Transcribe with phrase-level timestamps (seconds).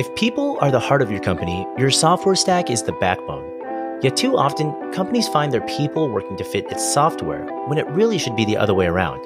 [0.00, 3.44] If people are the heart of your company, your software stack is the backbone.
[4.02, 8.16] Yet too often, companies find their people working to fit its software when it really
[8.16, 9.20] should be the other way around.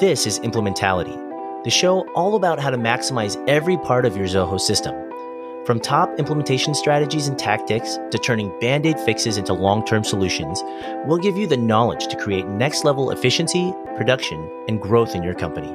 [0.00, 1.14] This is Implementality,
[1.62, 4.92] the show all about how to maximize every part of your Zoho system.
[5.64, 10.64] From top implementation strategies and tactics to turning band aid fixes into long term solutions,
[11.06, 15.34] we'll give you the knowledge to create next level efficiency, production, and growth in your
[15.34, 15.72] company.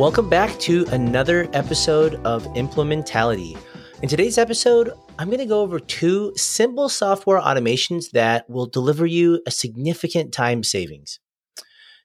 [0.00, 3.54] Welcome back to another episode of Implementality.
[4.00, 9.04] In today's episode, I'm going to go over two simple software automations that will deliver
[9.04, 11.20] you a significant time savings.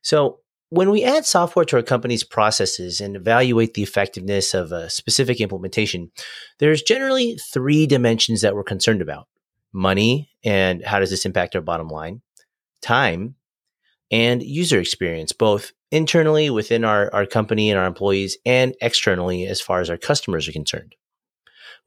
[0.01, 0.39] So,
[0.71, 5.39] when we add software to our company's processes and evaluate the effectiveness of a specific
[5.39, 6.11] implementation,
[6.59, 9.29] there's generally three dimensions that we're concerned about
[9.71, 12.21] money and how does this impact our bottom line,
[12.81, 13.35] time,
[14.11, 19.61] and user experience, both internally within our, our company and our employees and externally as
[19.61, 20.93] far as our customers are concerned.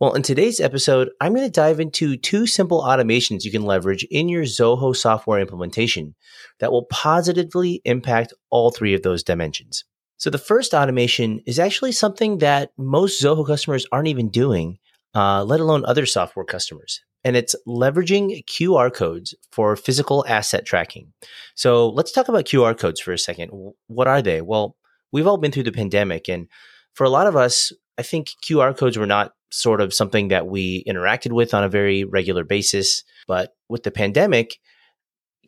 [0.01, 4.05] Well, in today's episode, I'm going to dive into two simple automations you can leverage
[4.05, 6.15] in your Zoho software implementation
[6.59, 9.85] that will positively impact all three of those dimensions.
[10.17, 14.79] So, the first automation is actually something that most Zoho customers aren't even doing,
[15.15, 21.13] uh, let alone other software customers and it's leveraging QR codes for physical asset tracking.
[21.55, 23.51] So let's talk about QR codes for a second.
[23.87, 24.41] What are they?
[24.41, 24.77] Well,
[25.13, 26.49] we've all been through the pandemic, and
[26.95, 30.47] for a lot of us, I think QR codes were not sort of something that
[30.47, 33.05] we interacted with on a very regular basis.
[33.27, 34.59] But with the pandemic,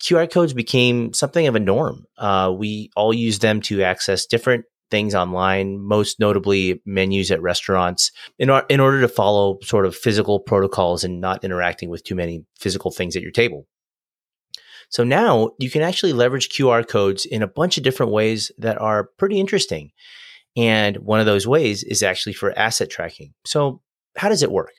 [0.02, 2.04] QR codes became something of a norm.
[2.18, 8.10] Uh, we all use them to access different things online, most notably menus at restaurants,
[8.38, 12.14] in, or, in order to follow sort of physical protocols and not interacting with too
[12.14, 13.66] many physical things at your table.
[14.90, 18.80] So now you can actually leverage QR codes in a bunch of different ways that
[18.80, 19.92] are pretty interesting.
[20.56, 23.32] And one of those ways is actually for asset tracking.
[23.46, 23.82] So,
[24.16, 24.72] how does it work?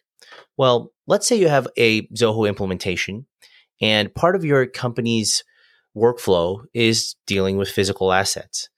[0.57, 3.25] Well, let's say you have a Zoho implementation,
[3.81, 5.45] and part of your company's
[5.95, 8.69] workflow is dealing with physical assets.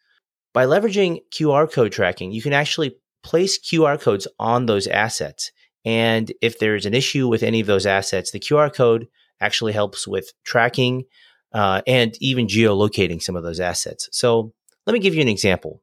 [0.53, 5.52] By leveraging QR code tracking, you can actually place QR codes on those assets.
[5.84, 9.08] And if there's an issue with any of those assets, the QR code
[9.42, 11.06] actually helps with tracking
[11.53, 14.09] uh, and even geolocating some of those assets.
[14.12, 14.53] So
[14.86, 15.81] let me give you an example.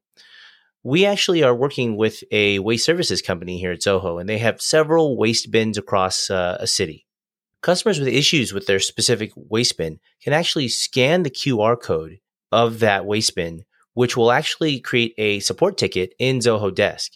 [0.82, 4.62] We actually are working with a waste services company here at Zoho, and they have
[4.62, 7.06] several waste bins across uh, a city.
[7.60, 12.20] Customers with issues with their specific waste bin can actually scan the QR code
[12.50, 13.64] of that waste bin
[14.00, 17.12] which will actually create a support ticket in Zoho Desk.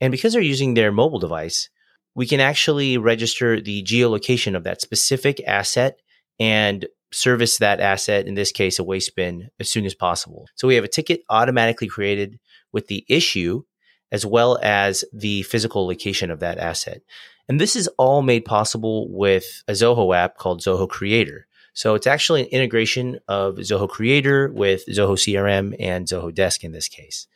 [0.00, 1.68] And because they're using their mobile device,
[2.14, 5.98] we can actually register the geolocation of that specific asset
[6.38, 10.46] and service that asset, in this case, a waste bin, as soon as possible.
[10.54, 12.38] So we have a ticket automatically created
[12.72, 13.64] with the issue
[14.12, 17.02] as well as the physical location of that asset.
[17.48, 21.48] And this is all made possible with a Zoho app called Zoho Creator.
[21.74, 26.72] So it's actually an integration of Zoho Creator with Zoho CRM and Zoho Desk in
[26.72, 27.26] this case.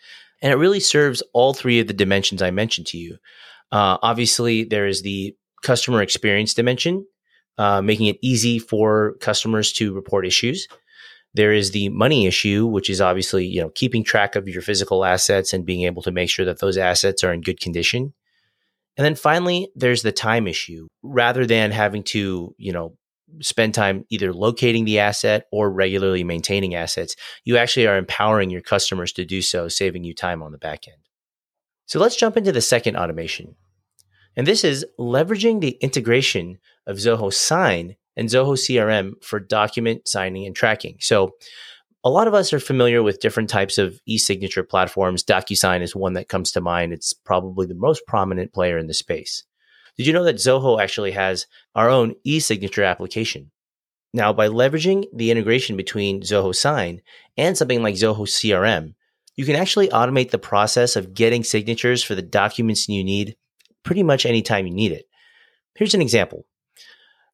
[0.42, 3.16] And it really serves all three of the dimensions I mentioned to you.
[3.72, 7.06] Uh, obviously, there is the customer experience dimension,
[7.58, 10.68] uh, making it easy for customers to report issues.
[11.32, 15.04] There is the money issue, which is obviously you know keeping track of your physical
[15.04, 18.12] assets and being able to make sure that those assets are in good condition.
[18.96, 20.86] And then finally, there's the time issue.
[21.02, 22.96] Rather than having to, you know,
[23.40, 28.60] spend time either locating the asset or regularly maintaining assets, you actually are empowering your
[28.60, 30.98] customers to do so, saving you time on the back end.
[31.86, 33.56] So let's jump into the second automation.
[34.36, 40.46] And this is leveraging the integration of Zoho Sign and Zoho CRM for document signing
[40.46, 40.96] and tracking.
[41.00, 41.32] So
[42.02, 45.24] a lot of us are familiar with different types of e-signature platforms.
[45.24, 46.92] DocuSign is one that comes to mind.
[46.92, 49.44] It's probably the most prominent player in the space.
[49.96, 53.50] Did you know that Zoho actually has our own e-signature application?
[54.12, 57.02] Now, by leveraging the integration between Zoho Sign
[57.36, 58.94] and something like Zoho CRM,
[59.36, 63.36] you can actually automate the process of getting signatures for the documents you need
[63.82, 65.06] pretty much anytime you need it.
[65.74, 66.46] Here's an example.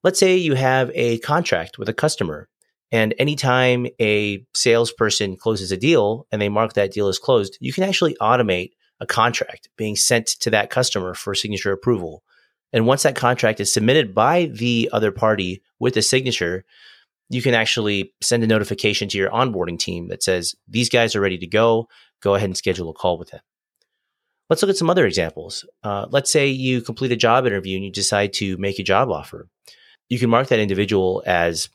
[0.03, 2.49] Let's say you have a contract with a customer,
[2.91, 7.73] and anytime a salesperson closes a deal and they mark that deal as closed, you
[7.73, 12.23] can actually automate a contract being sent to that customer for signature approval
[12.73, 16.65] and once that contract is submitted by the other party with a signature,
[17.29, 21.21] you can actually send a notification to your onboarding team that says, these guys are
[21.21, 21.89] ready to go.
[22.21, 23.41] Go ahead and schedule a call with them.
[24.49, 25.65] Let's look at some other examples.
[25.85, 29.09] Uh, let's say you complete a job interview and you decide to make a job
[29.09, 29.49] offer.
[30.09, 31.69] You can mark that individual as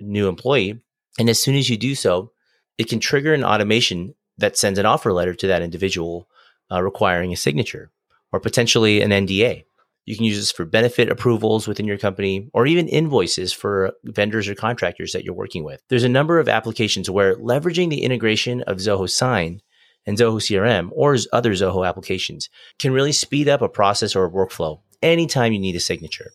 [0.00, 0.80] new employee.
[1.18, 2.32] And as soon as you do so,
[2.78, 6.28] it can trigger an automation that sends an offer letter to that individual
[6.70, 7.90] uh, requiring a signature
[8.32, 9.64] or potentially an NDA.
[10.06, 14.48] You can use this for benefit approvals within your company or even invoices for vendors
[14.48, 15.82] or contractors that you're working with.
[15.88, 19.60] There's a number of applications where leveraging the integration of Zoho Sign
[20.06, 22.48] and Zoho CRM or other Zoho applications
[22.78, 26.30] can really speed up a process or a workflow anytime you need a signature.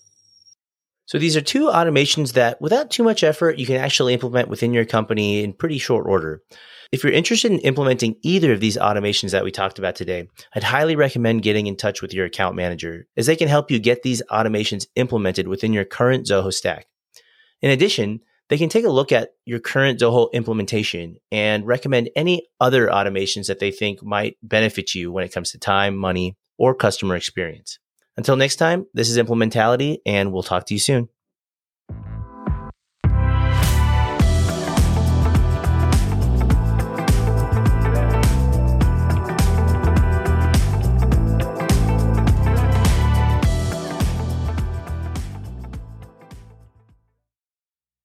[1.05, 4.73] So these are two automations that without too much effort, you can actually implement within
[4.73, 6.41] your company in pretty short order.
[6.91, 10.63] If you're interested in implementing either of these automations that we talked about today, I'd
[10.63, 14.03] highly recommend getting in touch with your account manager as they can help you get
[14.03, 16.87] these automations implemented within your current Zoho stack.
[17.61, 22.45] In addition, they can take a look at your current Zoho implementation and recommend any
[22.59, 26.75] other automations that they think might benefit you when it comes to time, money, or
[26.75, 27.79] customer experience.
[28.17, 31.07] Until next time, this is Implementality, and we'll talk to you soon.